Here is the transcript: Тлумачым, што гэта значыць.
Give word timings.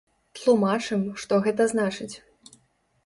Тлумачым, 0.37 1.03
што 1.23 1.33
гэта 1.49 1.69
значыць. 1.75 2.11